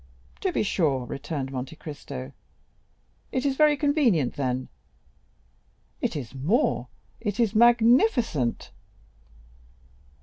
[0.39, 2.31] "To be sure," returned Monte Cristo;
[3.31, 4.67] "it is very convenient, then?"
[6.01, 8.71] "It is more—it is magnificent."